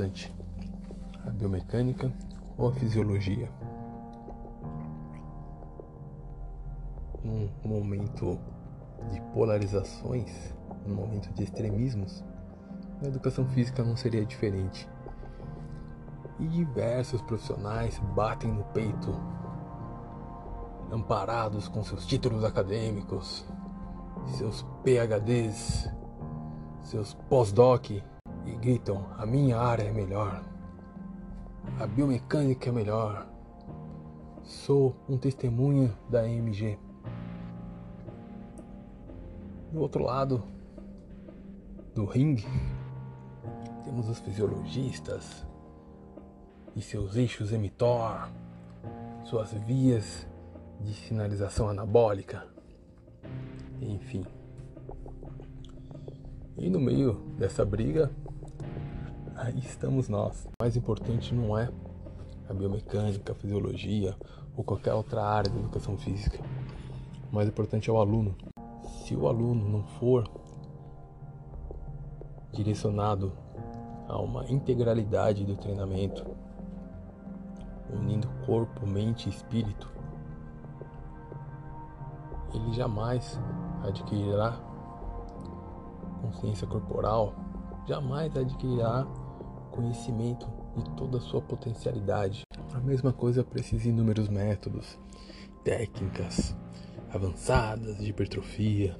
[0.00, 0.32] importante?
[1.26, 2.10] A biomecânica
[2.56, 3.50] ou a fisiologia?
[7.22, 8.38] Num momento
[9.12, 10.54] de polarizações,
[10.86, 12.24] num momento de extremismos,
[13.02, 14.88] a educação física não seria diferente.
[16.38, 19.14] E diversos profissionais batem no peito,
[20.90, 23.44] amparados com seus títulos acadêmicos,
[24.38, 25.90] seus PhDs,
[26.82, 28.02] seus pós-doc
[28.46, 30.42] e gritam: a minha área é melhor,
[31.78, 33.26] a biomecânica é melhor.
[34.42, 36.78] Sou um testemunho da MG.
[39.72, 40.42] Do outro lado
[41.94, 42.46] do ringue,
[43.84, 45.46] temos os fisiologistas
[46.74, 48.30] e seus eixos emitor,
[49.24, 50.26] suas vias
[50.80, 52.46] de sinalização anabólica,
[53.80, 54.24] enfim.
[56.56, 58.10] E no meio dessa briga,
[59.40, 60.44] aí estamos nós.
[60.44, 61.70] O mais importante não é
[62.48, 64.14] a biomecânica, a fisiologia
[64.54, 66.38] ou qualquer outra área da educação física.
[67.32, 68.36] O mais importante é o aluno.
[69.02, 70.28] Se o aluno não for
[72.52, 73.32] direcionado
[74.08, 76.26] a uma integralidade do treinamento,
[77.90, 79.90] unindo corpo, mente e espírito,
[82.52, 83.40] ele jamais
[83.84, 84.60] adquirirá
[86.20, 87.32] consciência corporal,
[87.86, 89.06] jamais adquirirá
[89.80, 92.42] conhecimento de toda a sua potencialidade.
[92.74, 94.98] A mesma coisa para esses inúmeros métodos,
[95.64, 96.54] técnicas
[97.10, 98.96] avançadas de hipertrofia,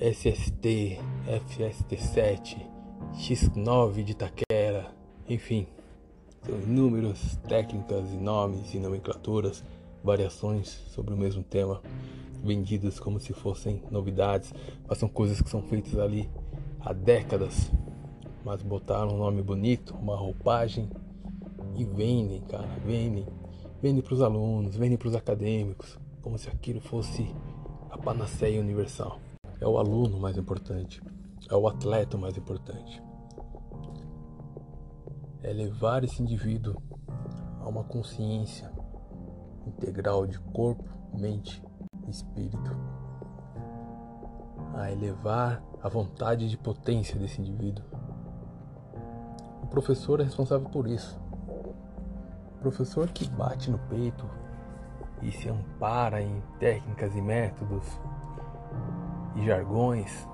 [0.00, 2.66] SST, FST7,
[3.14, 4.92] X9 de taquera,
[5.28, 5.68] enfim,
[6.42, 9.62] são inúmeras técnicas e nomes e nomenclaturas,
[10.02, 11.80] variações sobre o mesmo tema,
[12.42, 14.52] vendidas como se fossem novidades,
[14.88, 16.28] mas são coisas que são feitas ali
[16.80, 17.70] há décadas,
[18.44, 20.90] mas botaram um nome bonito, uma roupagem
[21.74, 23.26] e vendem, cara, vendem,
[23.80, 27.34] vendem para os alunos, vendem para os acadêmicos, como se aquilo fosse
[27.90, 29.18] a panaceia universal.
[29.60, 31.02] É o aluno mais importante,
[31.48, 33.02] é o atleta mais importante.
[35.42, 36.76] É levar esse indivíduo
[37.60, 38.70] a uma consciência
[39.66, 40.84] integral de corpo,
[41.14, 41.62] mente
[42.06, 42.76] e espírito.
[44.74, 47.84] A elevar a vontade de potência desse indivíduo.
[49.74, 51.18] Professor é responsável por isso.
[51.48, 54.24] O professor que bate no peito
[55.20, 57.84] e se ampara em técnicas e métodos
[59.34, 60.28] e jargões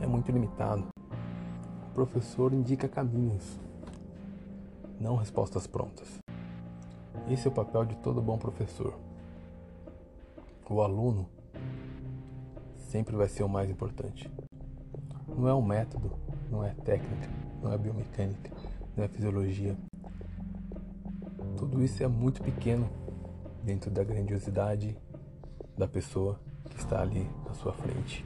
[0.00, 0.86] é muito limitado.
[1.90, 3.60] O professor indica caminhos,
[4.98, 6.18] não respostas prontas.
[7.28, 8.98] Esse é o papel de todo bom professor.
[10.66, 11.28] O aluno
[12.74, 14.32] sempre vai ser o mais importante.
[15.28, 16.10] Não é o método,
[16.50, 17.28] não é técnica,
[17.62, 18.50] não é biomecânica,
[18.96, 19.76] não é fisiologia.
[21.56, 22.88] Tudo isso é muito pequeno
[23.62, 24.96] dentro da grandiosidade
[25.76, 28.24] da pessoa que está ali à sua frente.